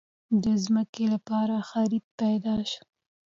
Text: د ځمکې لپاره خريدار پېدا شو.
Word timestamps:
د 0.43 0.45
ځمکې 0.63 1.05
لپاره 1.13 1.55
خريدار 1.69 2.09
پېدا 2.19 2.55
شو. 2.71 2.83